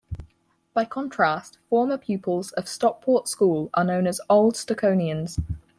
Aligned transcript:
By 0.73 0.85
contrast, 0.85 1.59
former 1.69 1.95
pupils 1.99 2.53
of 2.53 2.67
Stockport 2.67 3.27
School 3.27 3.69
are 3.75 3.83
known 3.83 4.07
as 4.07 4.19
Old 4.31 4.55
Stoconians. 4.55 5.39